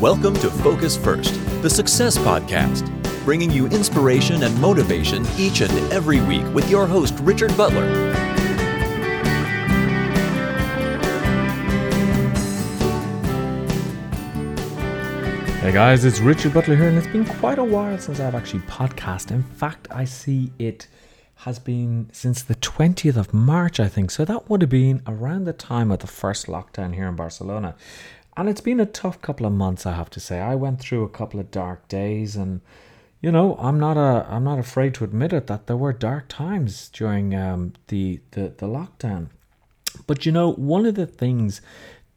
Welcome 0.00 0.34
to 0.34 0.50
Focus 0.50 0.96
First, 0.96 1.32
the 1.62 1.70
Success 1.70 2.18
Podcast, 2.18 2.84
bringing 3.24 3.48
you 3.48 3.68
inspiration 3.68 4.42
and 4.42 4.60
motivation 4.60 5.24
each 5.38 5.60
and 5.60 5.70
every 5.92 6.20
week 6.22 6.42
with 6.52 6.68
your 6.68 6.84
host, 6.84 7.14
Richard 7.20 7.56
Butler. 7.56 8.12
Hey 15.60 15.72
guys, 15.72 16.04
it's 16.04 16.18
Richard 16.18 16.52
Butler 16.52 16.74
here, 16.74 16.88
and 16.88 16.98
it's 16.98 17.06
been 17.06 17.24
quite 17.24 17.60
a 17.60 17.64
while 17.64 17.96
since 17.96 18.18
I've 18.18 18.34
actually 18.34 18.60
podcast. 18.62 19.30
In 19.30 19.44
fact, 19.44 19.86
I 19.92 20.04
see 20.04 20.50
it 20.58 20.88
has 21.36 21.60
been 21.60 22.08
since 22.12 22.42
the 22.42 22.56
20th 22.56 23.16
of 23.16 23.32
March, 23.32 23.78
I 23.78 23.88
think. 23.88 24.10
So 24.10 24.24
that 24.24 24.50
would 24.50 24.60
have 24.60 24.70
been 24.70 25.02
around 25.06 25.44
the 25.44 25.52
time 25.52 25.92
of 25.92 26.00
the 26.00 26.06
first 26.08 26.46
lockdown 26.46 26.94
here 26.94 27.06
in 27.06 27.14
Barcelona. 27.16 27.76
And 28.36 28.48
it's 28.48 28.60
been 28.60 28.80
a 28.80 28.86
tough 28.86 29.20
couple 29.20 29.46
of 29.46 29.52
months, 29.52 29.86
I 29.86 29.92
have 29.92 30.10
to 30.10 30.20
say. 30.20 30.40
I 30.40 30.54
went 30.54 30.80
through 30.80 31.04
a 31.04 31.08
couple 31.08 31.38
of 31.38 31.50
dark 31.50 31.88
days 31.88 32.36
and 32.36 32.60
you 33.20 33.32
know, 33.32 33.56
I'm 33.58 33.80
not 33.80 33.96
a 33.96 34.26
I'm 34.28 34.44
not 34.44 34.58
afraid 34.58 34.92
to 34.96 35.04
admit 35.04 35.32
it 35.32 35.46
that 35.46 35.66
there 35.66 35.78
were 35.78 35.94
dark 35.94 36.26
times 36.28 36.90
during 36.90 37.34
um, 37.34 37.72
the, 37.88 38.20
the 38.32 38.52
the 38.58 38.66
lockdown. 38.66 39.28
But 40.06 40.26
you 40.26 40.32
know, 40.32 40.52
one 40.52 40.84
of 40.84 40.94
the 40.94 41.06
things 41.06 41.62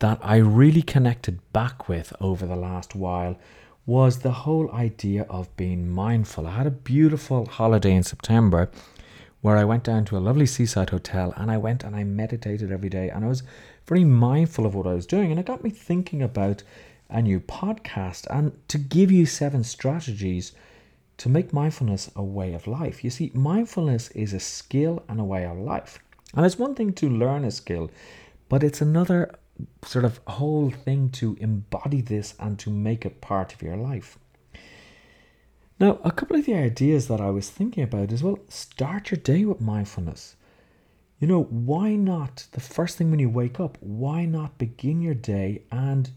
that 0.00 0.18
I 0.20 0.36
really 0.38 0.82
connected 0.82 1.38
back 1.52 1.88
with 1.88 2.12
over 2.20 2.44
the 2.44 2.56
last 2.56 2.96
while 2.96 3.38
was 3.86 4.18
the 4.18 4.32
whole 4.32 4.68
idea 4.72 5.22
of 5.30 5.56
being 5.56 5.88
mindful. 5.88 6.48
I 6.48 6.56
had 6.56 6.66
a 6.66 6.72
beautiful 6.72 7.46
holiday 7.46 7.94
in 7.94 8.02
September 8.02 8.68
where 9.46 9.56
I 9.56 9.64
went 9.64 9.84
down 9.84 10.04
to 10.06 10.16
a 10.16 10.18
lovely 10.18 10.44
seaside 10.44 10.90
hotel 10.90 11.32
and 11.36 11.52
I 11.52 11.56
went 11.56 11.84
and 11.84 11.94
I 11.94 12.02
meditated 12.02 12.72
every 12.72 12.88
day 12.88 13.10
and 13.10 13.24
I 13.24 13.28
was 13.28 13.44
very 13.86 14.02
mindful 14.02 14.66
of 14.66 14.74
what 14.74 14.88
I 14.88 14.94
was 14.94 15.06
doing. 15.06 15.30
And 15.30 15.38
it 15.38 15.46
got 15.46 15.62
me 15.62 15.70
thinking 15.70 16.20
about 16.20 16.64
a 17.08 17.22
new 17.22 17.38
podcast 17.38 18.26
and 18.28 18.58
to 18.66 18.76
give 18.76 19.12
you 19.12 19.24
seven 19.24 19.62
strategies 19.62 20.50
to 21.18 21.28
make 21.28 21.52
mindfulness 21.52 22.10
a 22.16 22.24
way 22.24 22.54
of 22.54 22.66
life. 22.66 23.04
You 23.04 23.10
see, 23.10 23.30
mindfulness 23.34 24.10
is 24.10 24.32
a 24.32 24.40
skill 24.40 25.04
and 25.08 25.20
a 25.20 25.24
way 25.24 25.46
of 25.46 25.56
life. 25.56 26.00
And 26.34 26.44
it's 26.44 26.58
one 26.58 26.74
thing 26.74 26.92
to 26.94 27.08
learn 27.08 27.44
a 27.44 27.52
skill, 27.52 27.88
but 28.48 28.64
it's 28.64 28.80
another 28.80 29.32
sort 29.84 30.04
of 30.04 30.18
whole 30.26 30.70
thing 30.70 31.10
to 31.10 31.36
embody 31.38 32.00
this 32.00 32.34
and 32.40 32.58
to 32.58 32.70
make 32.70 33.06
it 33.06 33.20
part 33.20 33.54
of 33.54 33.62
your 33.62 33.76
life. 33.76 34.18
Now, 35.78 35.98
a 36.02 36.10
couple 36.10 36.36
of 36.36 36.46
the 36.46 36.54
ideas 36.54 37.06
that 37.08 37.20
I 37.20 37.28
was 37.28 37.50
thinking 37.50 37.82
about 37.84 38.10
is 38.10 38.22
well, 38.22 38.38
start 38.48 39.10
your 39.10 39.18
day 39.18 39.44
with 39.44 39.60
mindfulness. 39.60 40.36
You 41.20 41.28
know, 41.28 41.42
why 41.44 41.96
not 41.96 42.46
the 42.52 42.60
first 42.60 42.96
thing 42.96 43.10
when 43.10 43.20
you 43.20 43.28
wake 43.28 43.60
up? 43.60 43.76
Why 43.80 44.24
not 44.24 44.56
begin 44.56 45.02
your 45.02 45.14
day 45.14 45.62
and 45.70 46.10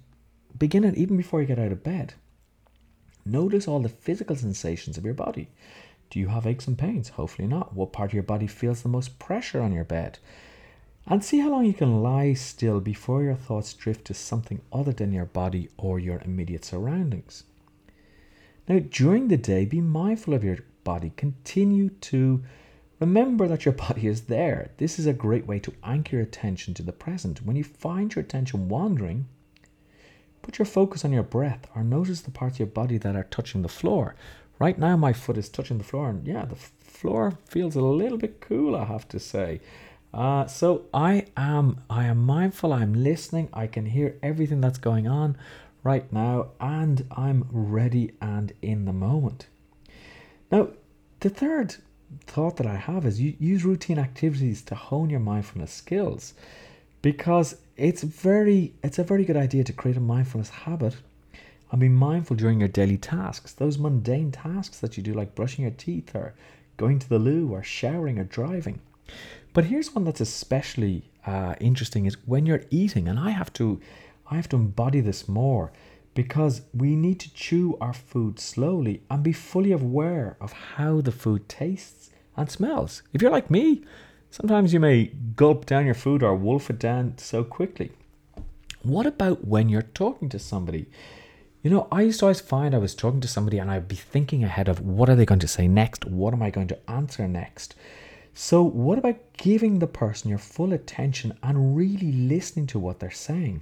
begin 0.58 0.86
it 0.86 0.96
even 0.96 1.18
before 1.18 1.42
you 1.42 1.48
get 1.48 1.60
out 1.60 1.74
of 1.74 1.84
bed? 1.84 2.14
Notice 3.26 3.68
all 3.68 3.82
the 3.82 3.90
physical 3.90 4.38
sensations 4.38 4.98
of 4.98 5.04
your 5.04 5.14
body. 5.14 5.50
Do 6.10 6.20
you 6.20 6.30
have 6.30 6.48
aches 6.48 6.68
and 6.68 6.78
pains? 6.78 7.10
Hopefully 7.10 7.48
not. 7.48 7.74
What 7.74 7.92
part 7.92 8.12
of 8.12 8.14
your 8.14 8.24
body 8.24 8.48
feels 8.48 8.82
the 8.82 8.90
most 8.90 9.20
pressure 9.20 9.62
on 9.62 9.74
your 9.74 9.84
bed? 9.84 10.20
And 11.06 11.24
see 11.24 11.40
how 11.40 11.50
long 11.50 11.66
you 11.66 11.74
can 11.74 12.02
lie 12.02 12.34
still 12.34 12.80
before 12.80 13.24
your 13.24 13.36
thoughts 13.36 13.74
drift 13.74 14.06
to 14.06 14.14
something 14.14 14.62
other 14.72 14.94
than 14.94 15.12
your 15.12 15.26
body 15.26 15.70
or 15.78 16.00
your 16.00 16.22
immediate 16.24 16.64
surroundings. 16.64 17.44
Now, 18.70 18.78
during 18.78 19.30
the 19.30 19.38
day, 19.38 19.66
be 19.66 19.82
mindful 19.82 20.36
of 20.36 20.44
your 20.44 20.60
body. 20.84 21.12
Continue 21.18 21.90
to 21.90 22.44
remember 23.00 23.48
that 23.48 23.66
your 23.66 23.74
body 23.88 24.06
is 24.06 24.22
there. 24.22 24.70
This 24.78 25.00
is 25.00 25.08
a 25.08 25.14
great 25.14 25.48
way 25.48 25.58
to 25.60 25.74
anchor 25.84 26.18
your 26.18 26.24
attention 26.24 26.76
to 26.76 26.84
the 26.84 26.92
present. 26.92 27.42
When 27.42 27.56
you 27.56 27.64
find 27.64 28.14
your 28.14 28.24
attention 28.24 28.70
wandering, 28.70 29.26
put 30.44 30.60
your 30.60 30.68
focus 30.68 31.04
on 31.04 31.12
your 31.12 31.24
breath 31.24 31.66
or 31.76 31.84
notice 31.84 32.22
the 32.22 32.30
parts 32.30 32.58
of 32.58 32.60
your 32.60 32.68
body 32.68 33.00
that 33.00 33.16
are 33.16 33.24
touching 33.24 33.64
the 33.64 33.68
floor. 33.68 34.16
Right 34.60 34.78
now, 34.78 34.96
my 34.96 35.14
foot 35.14 35.38
is 35.38 35.50
touching 35.50 35.80
the 35.80 35.84
floor, 35.86 36.10
and 36.10 36.28
yeah, 36.28 36.46
the 36.46 36.56
floor 36.56 37.38
feels 37.46 37.76
a 37.76 37.82
little 37.82 38.18
bit 38.18 38.40
cool, 38.40 38.76
I 38.76 38.84
have 38.84 39.08
to 39.08 39.20
say. 39.20 39.62
Uh, 40.14 40.48
so 40.48 40.86
I 40.94 41.28
am 41.38 41.82
I 41.90 42.06
am 42.06 42.26
mindful, 42.26 42.74
I'm 42.74 42.94
listening, 42.94 43.48
I 43.54 43.68
can 43.68 43.86
hear 43.86 44.18
everything 44.22 44.60
that's 44.60 44.80
going 44.80 45.08
on 45.08 45.38
right 45.84 46.12
now, 46.12 46.50
and 46.60 47.06
I'm 47.12 47.46
ready 47.52 48.12
and 48.22 48.52
in 48.62 48.86
the 48.86 48.94
moment. 48.94 49.48
Now, 50.52 50.70
the 51.20 51.30
third 51.30 51.76
thought 52.26 52.58
that 52.58 52.68
I 52.68 52.76
have 52.76 53.06
is 53.06 53.22
you 53.22 53.36
use 53.40 53.64
routine 53.64 54.00
activities 54.00 54.62
to 54.64 54.76
hone 54.76 55.10
your 55.10 55.20
mindfulness 55.20 55.72
skills 55.72 56.34
because 57.02 57.58
it's 57.78 58.04
very 58.04 58.74
it's 58.84 59.00
a 59.00 59.04
very 59.04 59.24
good 59.26 59.38
idea 59.38 59.64
to 59.64 59.74
create 59.74 59.98
a 59.98 60.02
mindfulness 60.02 60.50
habit 60.50 60.98
and 61.72 61.80
be 61.80 61.90
mindful 61.90 62.36
during 62.36 62.60
your 62.60 62.68
daily 62.68 62.98
tasks 62.98 63.54
those 63.54 63.78
mundane 63.78 64.32
tasks 64.32 64.80
that 64.80 64.98
you 64.98 65.04
do 65.04 65.14
like 65.14 65.36
brushing 65.36 65.64
your 65.64 65.74
teeth 65.74 66.16
or 66.16 66.34
going 66.78 67.00
to 67.00 67.08
the 67.08 67.20
loo 67.20 67.50
or 67.52 67.64
showering 67.64 68.18
or 68.18 68.24
driving 68.24 68.80
but 69.54 69.66
here's 69.66 69.94
one 69.94 70.04
that's 70.04 70.22
especially 70.22 71.04
uh, 71.26 71.54
interesting 71.60 72.06
is 72.06 72.18
when 72.26 72.46
you're 72.46 72.64
eating 72.70 73.08
and 73.08 73.20
i 73.20 73.30
have 73.30 73.54
to 73.54 73.80
I 74.32 74.36
have 74.36 74.50
to 74.50 74.56
embody 74.56 75.02
this 75.02 75.28
more 75.28 75.72
because 76.14 76.62
we 76.74 76.96
need 76.96 77.20
to 77.22 77.34
chew 77.34 77.78
our 77.82 77.94
food 77.94 78.40
slowly 78.40 79.04
and 79.10 79.24
be 79.24 79.34
fully 79.34 79.72
aware 79.72 80.38
of 80.40 80.52
how 80.52 81.02
the 81.02 81.12
food 81.12 81.48
tastes 81.50 82.12
and 82.36 82.50
smells. 82.50 83.02
If 83.14 83.22
you're 83.22 83.32
like 83.32 83.50
me, 83.50 83.84
sometimes 84.30 84.74
you 84.74 84.80
may 84.80 85.06
gulp 85.36 85.66
down 85.66 85.86
your 85.86 85.96
food 85.96 86.22
or 86.22 86.36
wolf 86.36 86.70
it 86.70 86.80
down 86.80 87.18
so 87.18 87.44
quickly. 87.44 87.92
What 88.84 89.06
about 89.06 89.46
when 89.46 89.68
you're 89.68 89.82
talking 89.82 90.30
to 90.30 90.40
somebody? 90.40 90.88
You 91.64 91.70
know, 91.70 91.88
I 91.92 92.04
used 92.04 92.20
to 92.20 92.26
always 92.26 92.40
find 92.40 92.74
I 92.74 92.78
was 92.78 92.96
talking 92.96 93.20
to 93.22 93.28
somebody 93.28 93.58
and 93.58 93.70
I'd 93.70 93.88
be 93.88 93.96
thinking 93.96 94.44
ahead 94.44 94.70
of 94.70 94.80
what 94.80 95.10
are 95.10 95.16
they 95.16 95.26
going 95.26 95.42
to 95.42 95.48
say 95.48 95.68
next? 95.68 96.06
What 96.06 96.34
am 96.34 96.42
I 96.42 96.50
going 96.50 96.68
to 96.68 96.90
answer 96.90 97.28
next? 97.28 97.76
So, 98.34 98.64
what 98.64 98.98
about 98.98 99.18
giving 99.34 99.80
the 99.80 99.88
person 99.88 100.30
your 100.30 100.40
full 100.40 100.72
attention 100.72 101.38
and 101.44 101.76
really 101.76 102.14
listening 102.14 102.68
to 102.68 102.80
what 102.80 103.00
they're 103.00 103.12
saying? 103.12 103.62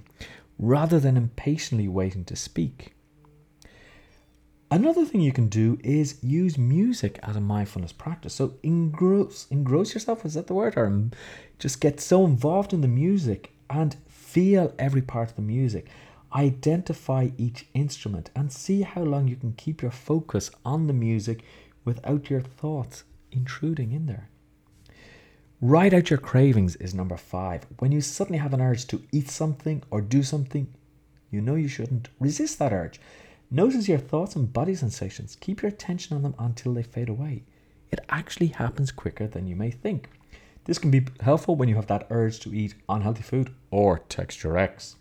Rather 0.58 0.98
than 0.98 1.16
impatiently 1.16 1.88
waiting 1.88 2.24
to 2.24 2.36
speak. 2.36 2.94
Another 4.70 5.06
thing 5.06 5.22
you 5.22 5.32
can 5.32 5.48
do 5.48 5.78
is 5.82 6.22
use 6.22 6.58
music 6.58 7.18
as 7.22 7.36
a 7.36 7.40
mindfulness 7.40 7.92
practice. 7.92 8.34
So 8.34 8.54
engross 8.62 9.46
engross 9.50 9.94
yourself, 9.94 10.26
is 10.26 10.34
that 10.34 10.46
the 10.46 10.54
word? 10.54 10.76
Or 10.76 11.10
just 11.58 11.80
get 11.80 12.00
so 12.00 12.26
involved 12.26 12.74
in 12.74 12.82
the 12.82 12.88
music 12.88 13.52
and 13.70 13.96
feel 14.08 14.74
every 14.78 15.00
part 15.00 15.30
of 15.30 15.36
the 15.36 15.42
music. 15.42 15.88
Identify 16.34 17.30
each 17.38 17.66
instrument 17.72 18.30
and 18.36 18.52
see 18.52 18.82
how 18.82 19.02
long 19.02 19.26
you 19.26 19.36
can 19.36 19.54
keep 19.54 19.80
your 19.80 19.90
focus 19.90 20.50
on 20.66 20.86
the 20.86 20.92
music 20.92 21.44
without 21.86 22.28
your 22.28 22.42
thoughts 22.42 23.04
intruding 23.32 23.92
in 23.92 24.04
there. 24.04 24.28
Write 25.60 25.92
out 25.92 26.08
your 26.08 26.20
cravings 26.20 26.76
is 26.76 26.94
number 26.94 27.16
five. 27.16 27.66
When 27.80 27.90
you 27.90 28.00
suddenly 28.00 28.38
have 28.38 28.54
an 28.54 28.60
urge 28.60 28.86
to 28.86 29.02
eat 29.10 29.28
something 29.28 29.82
or 29.90 30.00
do 30.00 30.22
something 30.22 30.72
you 31.32 31.40
know 31.40 31.56
you 31.56 31.66
shouldn't, 31.66 32.10
resist 32.20 32.60
that 32.60 32.72
urge. 32.72 33.00
Notice 33.50 33.88
your 33.88 33.98
thoughts 33.98 34.36
and 34.36 34.52
body 34.52 34.76
sensations. 34.76 35.36
Keep 35.40 35.62
your 35.62 35.70
attention 35.70 36.16
on 36.16 36.22
them 36.22 36.36
until 36.38 36.74
they 36.74 36.84
fade 36.84 37.08
away. 37.08 37.42
It 37.90 37.98
actually 38.08 38.46
happens 38.46 38.92
quicker 38.92 39.26
than 39.26 39.48
you 39.48 39.56
may 39.56 39.72
think. 39.72 40.08
This 40.64 40.78
can 40.78 40.92
be 40.92 41.06
helpful 41.22 41.56
when 41.56 41.68
you 41.68 41.74
have 41.74 41.88
that 41.88 42.06
urge 42.08 42.38
to 42.40 42.54
eat 42.54 42.76
unhealthy 42.88 43.24
food 43.24 43.52
or 43.72 43.98
text 44.08 44.44
your 44.44 44.56
ex. 44.56 44.94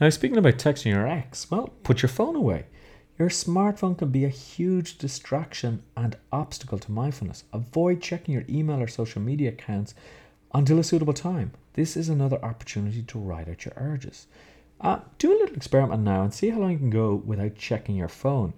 Now, 0.00 0.08
speaking 0.08 0.38
about 0.38 0.54
texting 0.54 0.92
your 0.92 1.06
ex, 1.06 1.50
well, 1.50 1.74
put 1.82 2.00
your 2.00 2.08
phone 2.08 2.36
away. 2.36 2.64
Your 3.22 3.30
smartphone 3.30 3.96
can 3.96 4.10
be 4.10 4.24
a 4.24 4.28
huge 4.28 4.98
distraction 4.98 5.84
and 5.96 6.16
obstacle 6.32 6.80
to 6.80 6.90
mindfulness. 6.90 7.44
Avoid 7.52 8.02
checking 8.02 8.34
your 8.34 8.42
email 8.48 8.82
or 8.82 8.88
social 8.88 9.22
media 9.22 9.50
accounts 9.50 9.94
until 10.52 10.80
a 10.80 10.82
suitable 10.82 11.12
time. 11.12 11.52
This 11.74 11.96
is 11.96 12.08
another 12.08 12.44
opportunity 12.44 13.00
to 13.04 13.20
ride 13.20 13.48
out 13.48 13.64
your 13.64 13.74
urges. 13.76 14.26
Uh, 14.80 15.02
do 15.18 15.30
a 15.30 15.38
little 15.38 15.54
experiment 15.54 16.02
now 16.02 16.24
and 16.24 16.34
see 16.34 16.50
how 16.50 16.58
long 16.58 16.72
you 16.72 16.78
can 16.78 16.90
go 16.90 17.14
without 17.14 17.54
checking 17.54 17.94
your 17.94 18.08
phone. 18.08 18.54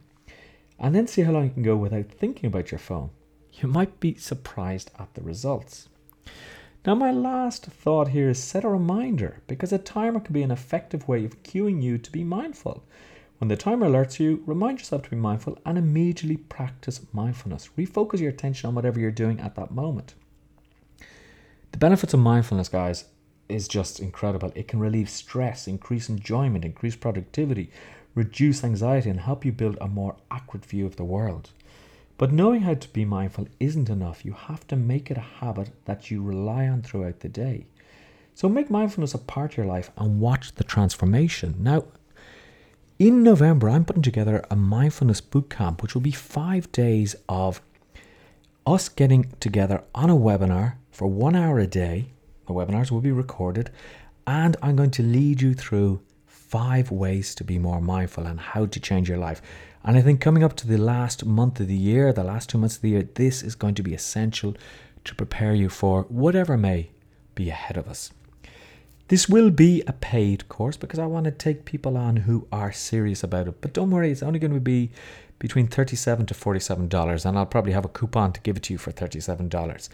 And 0.78 0.94
then 0.94 1.08
see 1.08 1.20
how 1.20 1.32
long 1.32 1.44
you 1.44 1.50
can 1.50 1.62
go 1.62 1.76
without 1.76 2.08
thinking 2.08 2.46
about 2.46 2.70
your 2.70 2.78
phone. 2.78 3.10
You 3.52 3.68
might 3.68 4.00
be 4.00 4.14
surprised 4.14 4.90
at 4.98 5.12
the 5.12 5.20
results. 5.20 5.90
Now, 6.86 6.94
my 6.94 7.12
last 7.12 7.66
thought 7.66 8.08
here 8.08 8.30
is 8.30 8.42
set 8.42 8.64
a 8.64 8.70
reminder 8.70 9.42
because 9.46 9.74
a 9.74 9.78
timer 9.78 10.20
can 10.20 10.32
be 10.32 10.42
an 10.42 10.50
effective 10.50 11.06
way 11.06 11.26
of 11.26 11.42
cueing 11.42 11.82
you 11.82 11.98
to 11.98 12.10
be 12.10 12.24
mindful. 12.24 12.82
When 13.44 13.50
the 13.50 13.56
timer 13.56 13.86
alerts 13.86 14.18
you, 14.18 14.42
remind 14.46 14.78
yourself 14.78 15.02
to 15.02 15.10
be 15.10 15.16
mindful 15.16 15.58
and 15.66 15.76
immediately 15.76 16.38
practice 16.38 17.02
mindfulness. 17.12 17.68
Refocus 17.76 18.18
your 18.18 18.30
attention 18.30 18.68
on 18.68 18.74
whatever 18.74 18.98
you're 18.98 19.10
doing 19.10 19.38
at 19.38 19.54
that 19.56 19.70
moment. 19.70 20.14
The 21.72 21.76
benefits 21.76 22.14
of 22.14 22.20
mindfulness, 22.20 22.70
guys, 22.70 23.04
is 23.50 23.68
just 23.68 24.00
incredible. 24.00 24.50
It 24.54 24.66
can 24.66 24.80
relieve 24.80 25.10
stress, 25.10 25.68
increase 25.68 26.08
enjoyment, 26.08 26.64
increase 26.64 26.96
productivity, 26.96 27.70
reduce 28.14 28.64
anxiety, 28.64 29.10
and 29.10 29.20
help 29.20 29.44
you 29.44 29.52
build 29.52 29.76
a 29.78 29.88
more 29.88 30.16
accurate 30.30 30.64
view 30.64 30.86
of 30.86 30.96
the 30.96 31.04
world. 31.04 31.50
But 32.16 32.32
knowing 32.32 32.62
how 32.62 32.72
to 32.72 32.88
be 32.94 33.04
mindful 33.04 33.48
isn't 33.60 33.90
enough. 33.90 34.24
You 34.24 34.32
have 34.32 34.66
to 34.68 34.76
make 34.76 35.10
it 35.10 35.18
a 35.18 35.44
habit 35.44 35.68
that 35.84 36.10
you 36.10 36.22
rely 36.22 36.66
on 36.66 36.80
throughout 36.80 37.20
the 37.20 37.28
day. 37.28 37.66
So 38.34 38.48
make 38.48 38.70
mindfulness 38.70 39.12
a 39.12 39.18
part 39.18 39.52
of 39.52 39.56
your 39.58 39.66
life 39.66 39.90
and 39.98 40.18
watch 40.18 40.54
the 40.54 40.64
transformation. 40.64 41.56
Now, 41.58 41.84
in 42.98 43.22
November, 43.22 43.68
I'm 43.68 43.84
putting 43.84 44.02
together 44.02 44.44
a 44.50 44.56
mindfulness 44.56 45.20
boot 45.20 45.50
camp, 45.50 45.82
which 45.82 45.94
will 45.94 46.00
be 46.00 46.12
five 46.12 46.70
days 46.70 47.16
of 47.28 47.60
us 48.66 48.88
getting 48.88 49.32
together 49.40 49.82
on 49.94 50.10
a 50.10 50.16
webinar 50.16 50.74
for 50.90 51.06
one 51.06 51.34
hour 51.34 51.58
a 51.58 51.66
day. 51.66 52.12
The 52.46 52.54
webinars 52.54 52.90
will 52.90 53.00
be 53.00 53.10
recorded, 53.10 53.70
and 54.26 54.56
I'm 54.62 54.76
going 54.76 54.92
to 54.92 55.02
lead 55.02 55.42
you 55.42 55.54
through 55.54 56.02
five 56.26 56.90
ways 56.90 57.34
to 57.34 57.44
be 57.44 57.58
more 57.58 57.80
mindful 57.80 58.26
and 58.26 58.38
how 58.38 58.66
to 58.66 58.80
change 58.80 59.08
your 59.08 59.18
life. 59.18 59.42
And 59.82 59.96
I 59.96 60.00
think 60.00 60.20
coming 60.20 60.44
up 60.44 60.54
to 60.56 60.68
the 60.68 60.78
last 60.78 61.24
month 61.24 61.58
of 61.58 61.66
the 61.66 61.74
year, 61.74 62.12
the 62.12 62.22
last 62.22 62.48
two 62.48 62.58
months 62.58 62.76
of 62.76 62.82
the 62.82 62.90
year, 62.90 63.08
this 63.14 63.42
is 63.42 63.54
going 63.54 63.74
to 63.74 63.82
be 63.82 63.92
essential 63.92 64.54
to 65.04 65.14
prepare 65.14 65.54
you 65.54 65.68
for 65.68 66.02
whatever 66.04 66.56
may 66.56 66.90
be 67.34 67.50
ahead 67.50 67.76
of 67.76 67.88
us. 67.88 68.12
This 69.08 69.28
will 69.28 69.50
be 69.50 69.82
a 69.86 69.92
paid 69.92 70.48
course 70.48 70.78
because 70.78 70.98
I 70.98 71.04
want 71.06 71.24
to 71.24 71.30
take 71.30 71.66
people 71.66 71.98
on 71.98 72.16
who 72.16 72.48
are 72.50 72.72
serious 72.72 73.22
about 73.22 73.48
it. 73.48 73.60
But 73.60 73.74
don't 73.74 73.90
worry, 73.90 74.10
it's 74.10 74.22
only 74.22 74.38
going 74.38 74.54
to 74.54 74.60
be 74.60 74.92
between 75.38 75.66
37 75.66 76.24
to 76.26 76.34
$47, 76.34 77.26
and 77.26 77.38
I'll 77.38 77.44
probably 77.44 77.72
have 77.72 77.84
a 77.84 77.88
coupon 77.88 78.32
to 78.32 78.40
give 78.40 78.56
it 78.56 78.62
to 78.64 78.72
you 78.72 78.78
for 78.78 78.92
$37. 78.92 79.90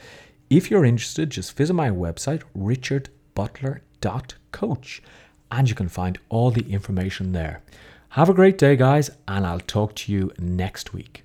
If 0.49 0.71
you're 0.71 0.85
interested, 0.85 1.31
just 1.31 1.57
visit 1.57 1.75
my 1.75 1.91
website, 1.91 2.45
richardbutler.coach, 2.57 5.03
and 5.51 5.69
you 5.69 5.75
can 5.75 5.89
find 5.89 6.17
all 6.29 6.53
the 6.53 6.71
information 6.71 7.33
there. 7.33 7.63
Have 8.11 8.29
a 8.29 8.35
great 8.35 8.59
day, 8.59 8.77
guys, 8.77 9.11
and 9.27 9.45
I'll 9.47 9.61
talk 9.61 9.95
to 9.97 10.13
you 10.13 10.31
next 10.39 10.93
week. 10.93 11.25